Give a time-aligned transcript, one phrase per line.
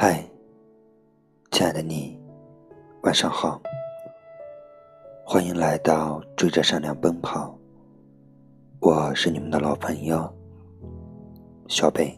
[0.00, 0.24] 嗨，
[1.50, 2.16] 亲爱的你，
[3.02, 3.60] 晚上好。
[5.26, 7.52] 欢迎来到追着善良奔跑。
[8.78, 10.32] 我是你们的老朋友
[11.66, 12.16] 小北。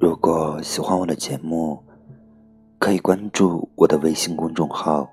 [0.00, 1.80] 如果喜欢我的节目，
[2.80, 5.08] 可以关注我的微信公众号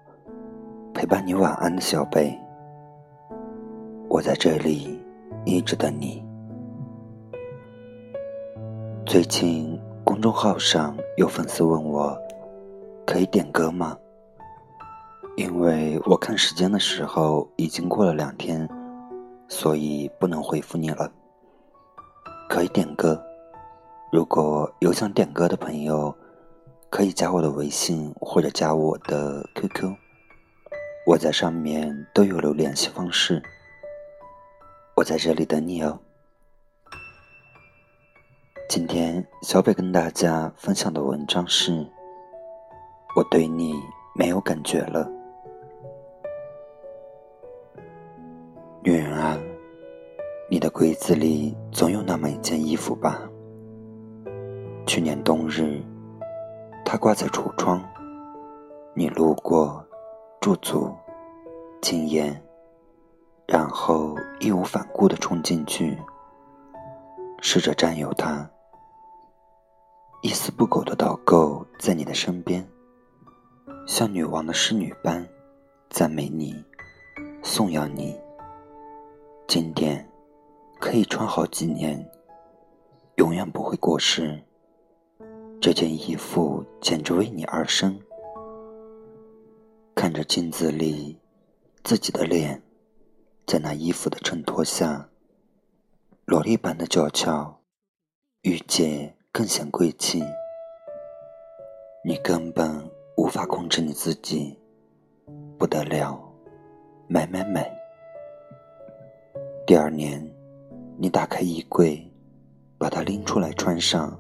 [0.96, 2.36] “陪伴你晚安的小北”。
[4.10, 5.00] 我在这里
[5.46, 6.26] 一直等你。
[9.06, 9.77] 最近
[10.08, 12.18] 公众号上有粉丝问我，
[13.06, 13.98] 可以点歌吗？
[15.36, 18.66] 因为我看时间的时候已经过了两天，
[19.50, 21.12] 所以不能回复你了。
[22.48, 23.22] 可以点歌，
[24.10, 26.16] 如果有想点歌的朋友，
[26.90, 29.94] 可以加我的微信或者加我的 QQ，
[31.06, 33.44] 我在上面都有留联系方式。
[34.96, 36.00] 我在这里等你哦。
[38.70, 41.88] 今天小北跟大家分享的文章是：
[43.16, 43.74] 我对你
[44.14, 45.10] 没有感觉了。
[48.84, 49.38] 女人啊，
[50.50, 53.22] 你的柜子里总有那么一件衣服吧？
[54.86, 55.82] 去年冬日，
[56.84, 57.82] 它挂在橱窗，
[58.94, 59.82] 你路过，
[60.42, 60.94] 驻足，
[61.82, 62.44] 惊艳，
[63.48, 65.98] 然后义无反顾地冲进去，
[67.40, 68.46] 试着占有它。
[70.22, 72.68] 一丝不苟的导购在你的身边，
[73.86, 75.28] 像女王的侍女般
[75.90, 76.56] 赞美你、
[77.44, 78.20] 颂扬你。
[79.48, 80.10] 经典，
[80.80, 82.04] 可以穿好几年，
[83.18, 84.44] 永远不会过时。
[85.62, 88.00] 这件衣服简直为你而生。
[89.96, 91.20] 看着镜子里
[91.84, 92.62] 自己的脸，
[93.46, 95.10] 在那衣服的衬托下，
[96.26, 97.60] 萝莉般的娇俏，
[98.42, 99.17] 御姐。
[99.38, 100.24] 更显贵气，
[102.04, 104.60] 你根本无法控制你自己，
[105.60, 106.20] 不得了，
[107.08, 107.72] 买买买。
[109.68, 110.28] 第二年，
[110.98, 112.04] 你打开衣柜，
[112.80, 114.20] 把它拎出来穿上，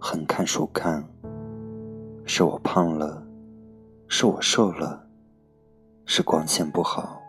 [0.00, 1.06] 横看竖看，
[2.24, 3.22] 是我胖了，
[4.08, 5.06] 是我瘦了，
[6.06, 7.20] 是光线不好，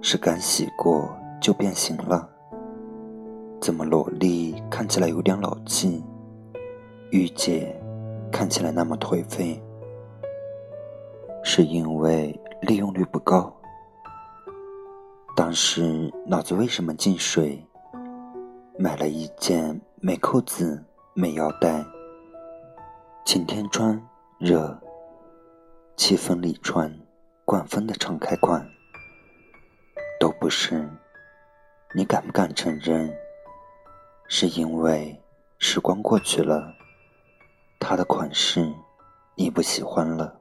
[0.00, 2.31] 是刚洗过就变形了。
[3.62, 6.02] 怎么萝莉看起来有点老气，
[7.12, 7.80] 御姐
[8.28, 9.62] 看起来那么颓废？
[11.44, 13.54] 是因为利用率不高？
[15.36, 17.64] 当时脑子为什么进水？
[18.76, 20.84] 买了一件没扣子、
[21.14, 21.84] 没腰带，
[23.24, 23.96] 晴天穿
[24.38, 24.76] 热，
[25.96, 26.92] 气氛里穿，
[27.44, 28.66] 灌风的敞开款，
[30.18, 30.84] 都不是。
[31.94, 33.08] 你敢不敢承认？
[34.28, 35.20] 是因为
[35.58, 36.72] 时光过去了，
[37.78, 38.72] 他的款式
[39.34, 40.34] 你不喜欢了，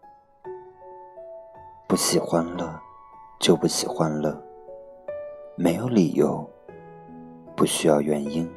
[1.87, 2.81] 不喜欢了
[3.39, 4.41] 就不喜欢了，
[5.55, 6.49] 没有理由，
[7.55, 8.49] 不需要原因。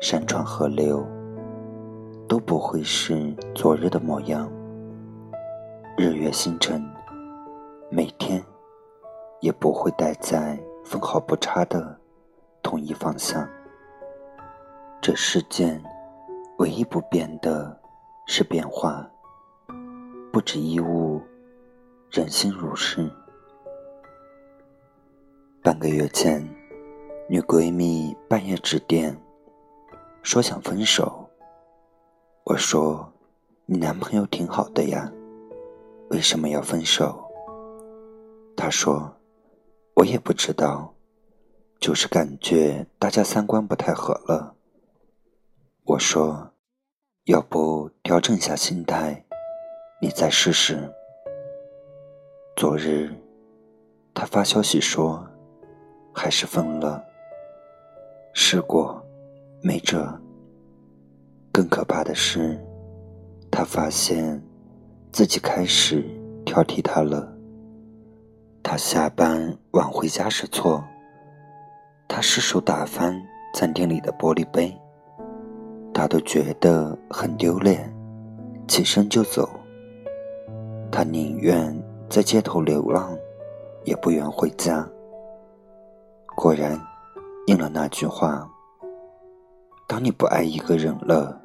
[0.00, 1.06] 山川河流
[2.28, 4.50] 都不会是昨日的模样，
[5.96, 6.84] 日月星辰
[7.88, 8.44] 每天
[9.40, 11.96] 也不会待在分毫不差的
[12.62, 13.48] 同一方向。
[15.02, 15.82] 这世间
[16.58, 17.76] 唯一不变的
[18.24, 19.04] 是变化，
[20.32, 21.20] 不止衣物，
[22.08, 23.10] 人心如是。
[25.60, 26.40] 半个月前，
[27.28, 29.20] 女闺蜜半夜致电，
[30.22, 31.28] 说想分手。
[32.44, 33.12] 我说
[33.66, 35.12] ：“你男朋友挺好的呀，
[36.10, 37.28] 为什么要分手？”
[38.56, 39.12] 她说
[39.98, 40.94] ：“我也不知道，
[41.80, 44.54] 就是感觉大家三观不太合了。”
[45.84, 46.48] 我说
[47.26, 49.24] ：“要不调整下心态，
[50.00, 50.88] 你再试试。”
[52.54, 53.10] 昨日，
[54.14, 55.26] 他发消息说
[56.14, 57.04] ：“还是分了。”
[58.32, 59.04] 试过，
[59.60, 60.16] 没辙。
[61.52, 62.64] 更可怕的是，
[63.50, 64.40] 他发现
[65.10, 66.04] 自己开始
[66.46, 67.28] 挑剔他了。
[68.62, 70.82] 他下班晚回家是错，
[72.08, 73.20] 他失手打翻
[73.52, 74.72] 餐厅里的玻璃杯。
[76.02, 77.88] 他都觉得很丢脸，
[78.66, 79.48] 起身就走。
[80.90, 81.72] 他宁愿
[82.10, 83.16] 在街头流浪，
[83.84, 84.84] 也不愿回家。
[86.34, 86.76] 果然，
[87.46, 88.50] 应了那句话：
[89.86, 91.40] 当你不爱一个人了，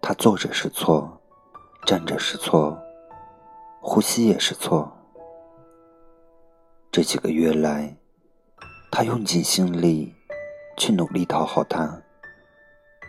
[0.00, 1.20] 他坐着是错，
[1.84, 2.78] 站着是错，
[3.80, 4.96] 呼吸也是错。
[6.92, 7.96] 这几个月来，
[8.92, 10.14] 他用尽心力
[10.76, 12.00] 去努力讨好他。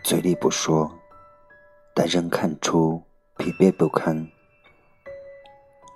[0.08, 0.90] 嘴里不说，
[1.94, 3.02] 但仍看出
[3.36, 4.26] 疲惫不堪。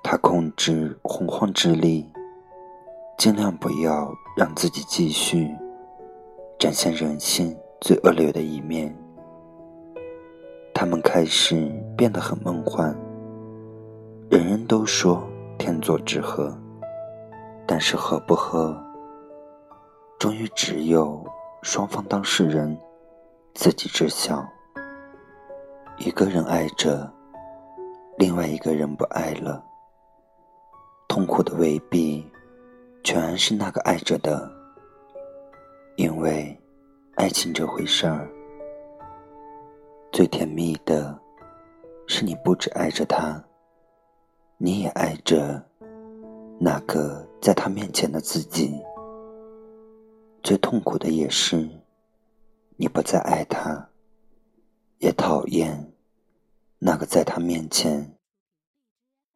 [0.02, 2.06] 他控制洪荒之力，
[3.16, 5.50] 尽量不要让自己继续
[6.58, 8.94] 展现人性最恶劣的一面。
[10.74, 12.94] 他们开始变得很梦幻，
[14.28, 15.26] 人人都说
[15.56, 16.54] 天作之合，
[17.66, 18.78] 但是合不合，
[20.18, 21.24] 终于只有
[21.62, 22.78] 双方当事人
[23.54, 24.46] 自己知晓。
[25.98, 27.10] 一个人爱着，
[28.16, 29.62] 另外一个人不爱了。
[31.06, 32.26] 痛苦的未必
[33.04, 34.50] 全是那个爱着的，
[35.96, 36.58] 因为
[37.16, 38.26] 爱情这回事儿，
[40.10, 41.16] 最甜蜜的
[42.06, 43.38] 是你不止爱着他，
[44.56, 45.62] 你也爱着
[46.58, 48.80] 那个在他面前的自己。
[50.42, 51.68] 最痛苦的也是
[52.76, 53.90] 你不再爱他，
[54.98, 55.92] 也讨厌
[56.78, 58.16] 那个在他面前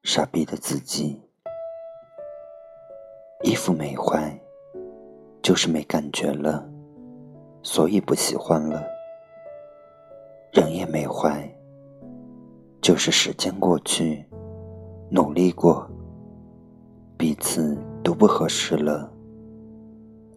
[0.02, 1.22] 傻逼的自己。
[3.42, 4.40] 衣服没坏，
[5.42, 6.66] 就是没感觉了，
[7.62, 8.82] 所以不喜欢了。
[10.52, 11.48] 人也没坏，
[12.80, 14.24] 就是时间过去，
[15.10, 15.88] 努力过，
[17.18, 19.12] 彼此都不合适了，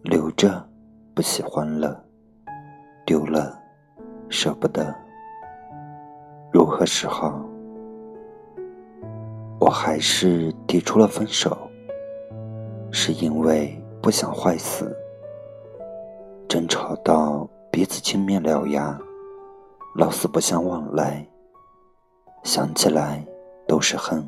[0.02, 0.68] 留着
[1.14, 2.04] 不喜欢了，
[3.10, 3.60] 丢了
[4.28, 4.94] 舍不得。
[6.52, 7.44] 如何是好？
[9.58, 11.58] 我还是提出了分手。
[12.92, 14.96] 是因为不想坏死，
[16.48, 18.96] 争吵到彼此青面獠牙，
[19.96, 21.26] 老死不相往来，
[22.44, 23.26] 想起来
[23.66, 24.24] 都是恨。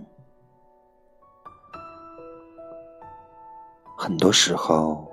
[3.96, 5.08] 很多时候，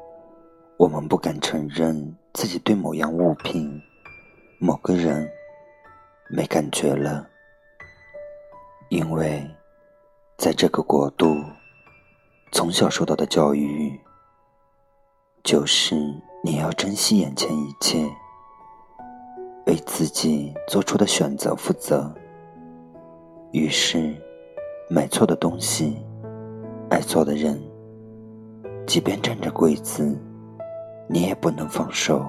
[0.77, 3.81] 我们不敢承认自己对某样物品、
[4.59, 5.29] 某个人
[6.29, 7.27] 没感觉了，
[8.89, 9.45] 因为
[10.37, 11.35] 在这个国度。
[12.51, 13.99] 从小受到的教育，
[15.43, 15.95] 就是
[16.43, 18.09] 你要珍惜眼前一切，
[19.67, 22.11] 为自己做出的选择负责。
[23.51, 24.19] 于是，
[24.89, 26.03] 买错的东西，
[26.89, 27.61] 爱错的人，
[28.87, 30.19] 即便站着柜子，
[31.11, 32.23] 你也不能放手，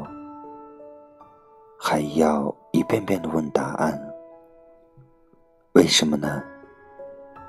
[1.79, 3.93] 还要一遍遍的问答案。
[5.73, 6.43] 为什么呢？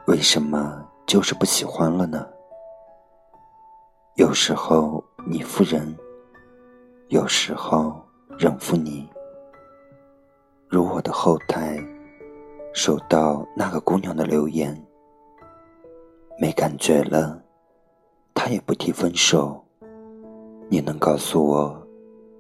[0.08, 2.28] 为什么就是不喜欢了呢？
[4.16, 5.96] 有时候你负人，
[7.08, 8.06] 有时候
[8.38, 9.10] 人负你。
[10.68, 11.82] 如我的后台
[12.74, 14.86] 收到那个姑娘的留言，
[16.38, 17.42] 没感觉了，
[18.34, 19.61] 她也不提分手。
[20.74, 21.86] 你能告诉我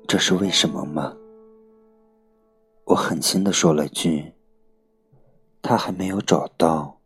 [0.08, 1.14] 这是为什么吗？
[2.86, 4.32] 我狠心的说了句
[5.62, 6.98] ：“他还没有找到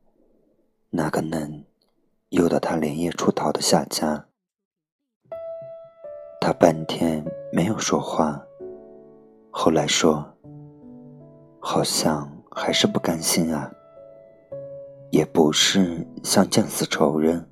[0.92, 1.64] 那个能
[2.30, 4.28] 诱得他连夜出逃的下家。”
[6.40, 8.40] 他半天没有说话，
[9.50, 10.24] 后来说
[11.60, 13.74] ：“好像还是不甘心啊，
[15.10, 17.50] 也不是想见死仇人，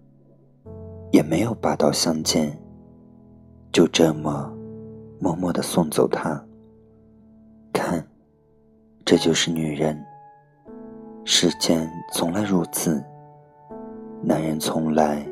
[1.11, 2.55] 也没有拔刀相见，
[3.73, 4.53] 就这么
[5.19, 6.39] 默默的送走他。
[7.73, 8.07] 看，
[9.03, 9.99] 这就是女人。
[11.25, 13.03] 世间从来如此，
[14.21, 15.27] 男人从来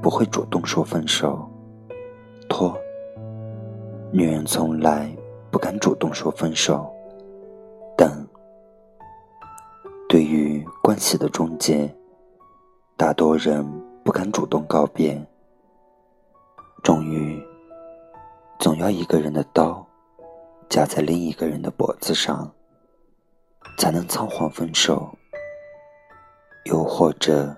[0.00, 1.50] 不会主动说分手，
[2.48, 2.78] 拖。”
[4.12, 5.10] 女人从来
[5.50, 6.88] 不敢主动说分手，
[7.96, 8.24] 等。
[10.08, 11.92] 对于关系的终结，
[12.96, 13.66] 大多人
[14.04, 15.20] 不敢主动告别。
[16.82, 17.40] 终于，
[18.60, 19.84] 总要一个人的刀
[20.68, 22.52] 架在另一个人的脖子上，
[23.78, 25.08] 才能仓皇分手。
[26.64, 27.56] 又或者，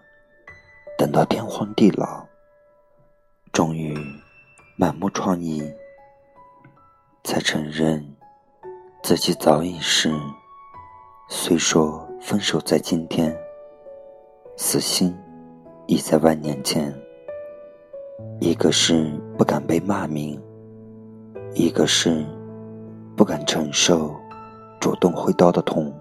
[0.97, 2.25] 等到天荒地老，
[3.53, 3.99] 终于
[4.77, 5.75] 满目疮痍。
[7.25, 8.17] 才承认
[9.03, 10.15] 自己早已是，
[11.29, 13.37] 虽说分手在今天，
[14.57, 15.13] 死心
[15.89, 16.97] 已在万年前。
[18.39, 20.41] 一个是不敢被骂名，
[21.55, 22.25] 一个是
[23.15, 24.15] 不敢承受
[24.81, 25.93] 主动挥刀的痛。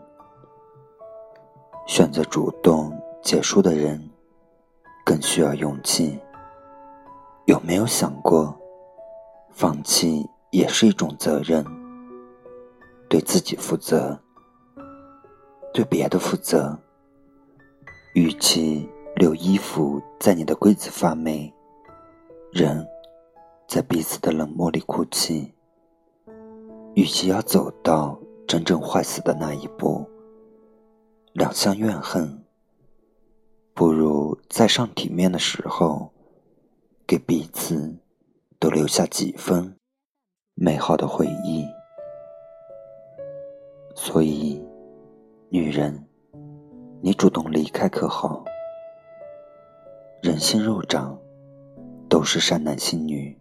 [1.86, 4.02] 选择主动结束的人，
[5.06, 6.18] 更需要勇气。
[7.46, 8.58] 有没有想过，
[9.52, 10.26] 放弃？
[10.52, 11.66] 也是一种责任，
[13.10, 14.20] 对自己负责，
[15.74, 16.78] 对别的负责。
[18.16, 21.54] 与其留衣服在你的柜子发霉，
[22.52, 22.86] 人
[23.74, 25.50] 在彼此的冷漠里哭泣；
[26.94, 30.06] 与其要走到真正坏死的那一步，
[31.32, 32.44] 两相怨恨，
[33.74, 36.12] 不如在上体面的时候，
[37.08, 37.96] 给彼此
[38.60, 39.78] 都留下几分
[40.54, 41.66] 美好的回忆。
[43.96, 44.62] 所以，
[45.48, 46.06] 女人，
[47.02, 48.44] 你主动离开可好？
[50.22, 51.18] 人心肉长，
[52.10, 53.40] 都是善男信女，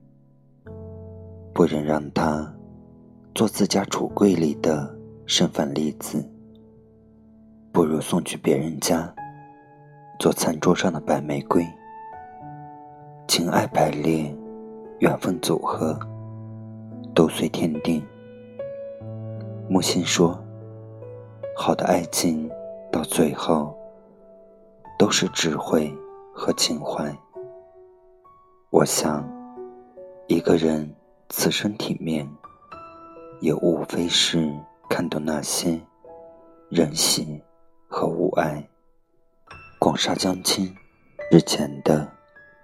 [1.61, 2.50] 不忍让他
[3.35, 6.26] 做自家橱柜里的剩饭粒子。
[7.71, 9.14] 不如送去别人家，
[10.19, 11.62] 做餐桌上的白玫瑰。
[13.29, 14.35] 情爱排列，
[15.00, 16.00] 缘分组合，
[17.14, 18.02] 都随天定。
[19.69, 20.43] 木心说
[21.55, 22.50] ：“好的爱情，
[22.90, 23.76] 到最后
[24.99, 25.95] 都是智慧
[26.35, 27.14] 和情怀。”
[28.73, 29.23] 我想，
[30.26, 30.90] 一个人
[31.33, 32.29] 此生体面，
[33.41, 34.53] 也无非是
[34.89, 35.81] 看懂那些
[36.69, 37.41] 人性。
[37.93, 38.65] 和无爱，
[39.81, 40.73] 广厦将倾，
[41.29, 42.09] 日前的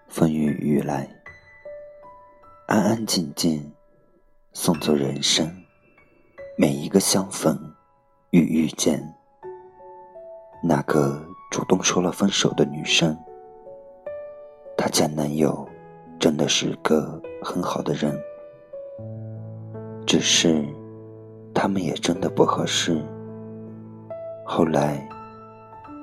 [0.06, 1.08] 风雨欲来，
[2.68, 3.72] 安安静静
[4.52, 5.50] 送走人生
[6.56, 7.58] 每一个相逢
[8.30, 9.02] 与遇见。
[10.62, 11.20] 那个
[11.50, 13.18] 主动说了分手的女生，
[14.76, 15.68] 她前男友
[16.20, 18.16] 真的是个很好的人，
[20.06, 20.64] 只是
[21.52, 23.04] 他们也真的不合适。
[24.44, 25.06] 后来。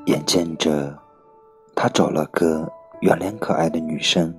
[0.08, 0.94] 眼见着
[1.74, 2.70] 他找了个
[3.00, 4.38] 圆脸可爱的女生，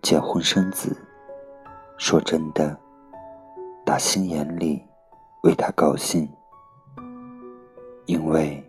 [0.00, 0.96] 结婚生子，
[1.98, 2.74] 说真的，
[3.84, 4.82] 打心眼里
[5.42, 6.26] 为他高兴。
[8.06, 8.64] 因为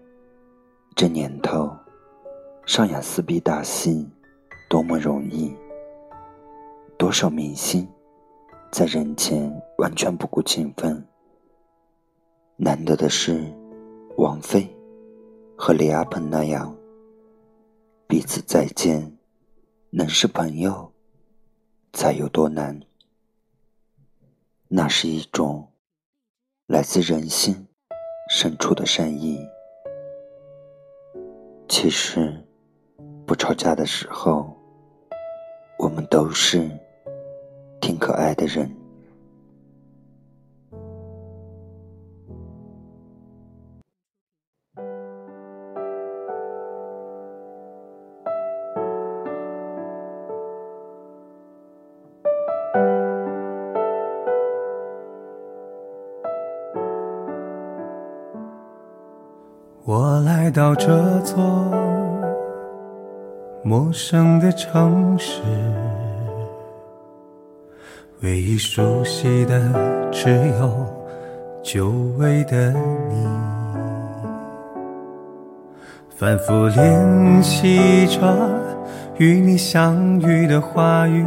[0.94, 1.74] 这年头
[2.66, 4.06] 上演撕逼大戏
[4.70, 5.56] 多么容易，
[6.98, 7.88] 多少明星
[8.78, 11.04] 在人前完全不顾情分。
[12.58, 13.52] 难得的是，
[14.18, 14.72] 王菲。
[15.58, 16.78] 和李亚鹏那样，
[18.06, 19.18] 彼此再见，
[19.90, 20.94] 能是朋友，
[21.92, 22.80] 才有多难？
[24.68, 25.68] 那是一种
[26.68, 27.68] 来自人心
[28.30, 29.40] 深处的善意。
[31.68, 32.46] 其实，
[33.26, 34.56] 不吵架的时候，
[35.80, 36.70] 我们都是
[37.80, 38.70] 挺可爱的人。
[59.90, 60.88] 我来到这
[61.22, 61.38] 座
[63.64, 65.42] 陌生的城市，
[68.22, 69.62] 唯一熟悉的
[70.12, 70.86] 只有
[71.64, 73.28] 久违的你，
[76.18, 78.36] 反复练习着
[79.18, 81.24] 与你相遇的话语，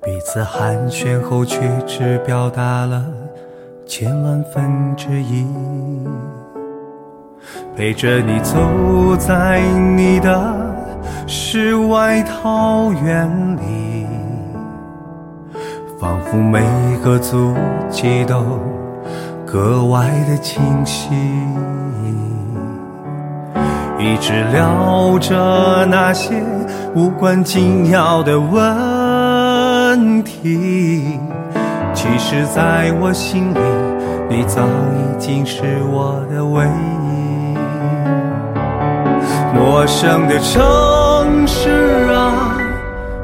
[0.00, 3.04] 彼此寒暄后却只表达了。
[3.84, 5.44] 千万分之一，
[7.74, 9.60] 陪着你走在
[9.96, 10.54] 你的
[11.26, 13.77] 世外桃源里，
[16.00, 16.62] 仿佛每
[17.02, 17.52] 个足
[17.90, 18.40] 迹都
[19.44, 21.08] 格外的清晰。
[23.98, 26.40] 一直聊着那些
[26.94, 31.18] 无关紧要的问题。
[31.92, 33.58] 其实，在我心里，
[34.30, 37.58] 你早已经是我的唯一。
[39.52, 42.56] 陌生的城市啊，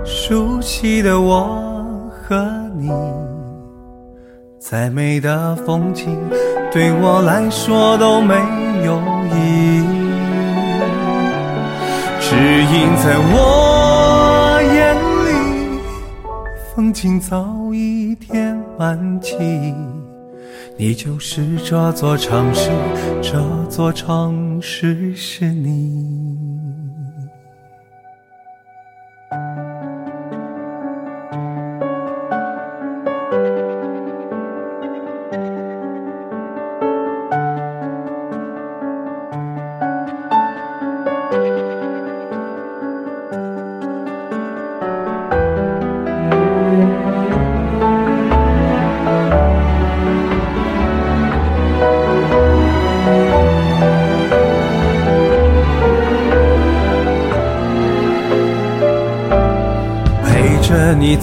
[0.04, 1.62] 熟悉的我
[2.10, 2.90] 和你，
[4.58, 6.18] 再美的风景
[6.72, 8.34] 对我来说都没
[8.84, 9.00] 有
[9.32, 9.84] 意义，
[12.20, 15.78] 只因在我眼里，
[16.74, 18.54] 风景早已天。
[18.76, 19.36] 满起，
[20.76, 22.70] 你就是这座城市，
[23.22, 23.40] 这
[23.70, 26.33] 座城市是你。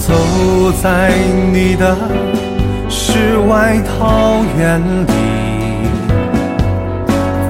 [0.04, 0.12] 走
[0.82, 1.12] 在
[1.52, 1.96] 你的
[2.88, 5.12] 世外桃源里，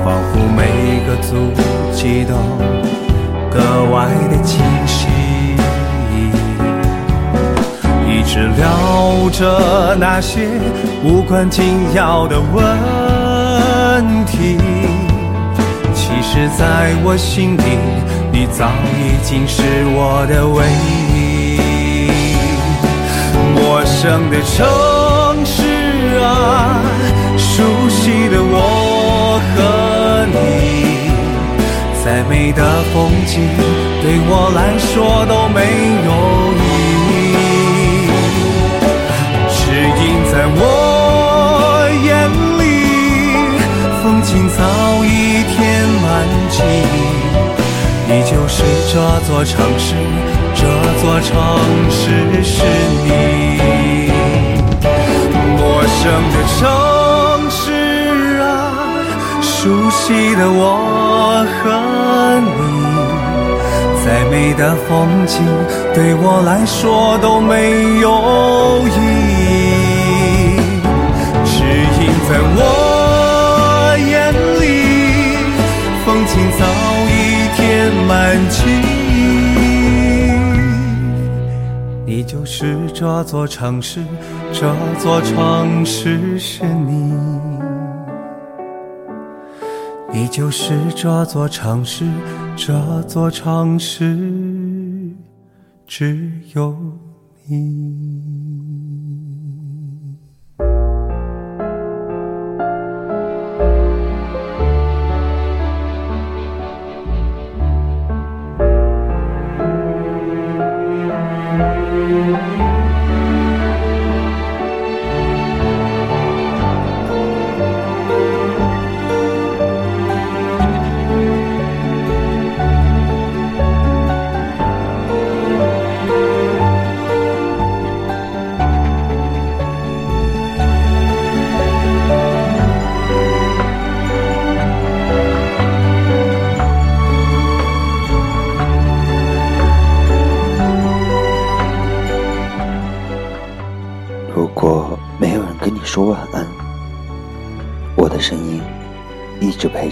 [0.05, 1.35] 仿佛每个足
[1.95, 2.35] 迹都
[3.51, 3.59] 格
[3.91, 5.09] 外的清晰。
[8.07, 10.47] 一直聊着那些
[11.03, 14.59] 无关紧要的问题，
[15.95, 17.63] 其实在我心里，
[18.31, 18.69] 你早
[19.01, 19.63] 已经是
[19.95, 21.12] 我的唯一。
[24.03, 25.63] 陌生的城市
[26.19, 26.83] 啊，
[27.39, 30.35] 熟悉的我和你，
[32.05, 33.39] 再美的风景
[34.03, 35.61] 对我来说都没
[36.03, 36.11] 有
[36.59, 36.61] 意
[37.31, 38.11] 义。
[39.55, 39.55] 只
[40.03, 40.61] 因在我
[42.03, 42.11] 眼
[42.59, 42.61] 里，
[44.03, 44.59] 风景早
[45.05, 45.55] 已填
[46.03, 46.05] 满
[46.51, 46.99] 记忆。
[48.09, 49.95] 你就是这座城市，
[50.57, 50.61] 这
[51.01, 51.31] 座城
[51.89, 52.65] 市是
[53.05, 53.32] 你。
[59.93, 61.71] 悉的我和
[62.41, 62.51] 你，
[64.03, 64.91] 再美的风
[65.27, 65.37] 景
[65.95, 68.09] 对我来说都没有
[68.89, 68.99] 意
[69.39, 69.41] 义。
[71.45, 71.55] 只
[72.01, 72.59] 因在我
[74.09, 74.11] 眼
[74.61, 74.63] 里，
[76.05, 76.61] 风景早
[77.09, 77.13] 已
[77.55, 77.61] 填
[78.09, 78.11] 满
[78.49, 78.57] 记
[79.07, 79.21] 忆。
[82.05, 84.03] 你就是这座城市，
[84.53, 87.13] 这座城市是你。
[90.15, 92.05] 依旧是这座城市，
[92.55, 95.11] 这座城市
[95.87, 96.77] 只有
[97.49, 98.52] 你。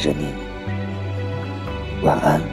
[0.01, 0.27] 着你。
[2.03, 2.50] 晚安。